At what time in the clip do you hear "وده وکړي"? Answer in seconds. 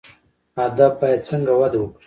1.59-1.97